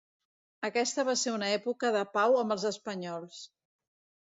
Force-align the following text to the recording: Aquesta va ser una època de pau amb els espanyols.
Aquesta 0.69 1.05
va 1.09 1.15
ser 1.25 1.33
una 1.35 1.51
època 1.59 1.93
de 1.97 2.03
pau 2.17 2.41
amb 2.41 2.57
els 2.57 2.67
espanyols. 2.73 3.47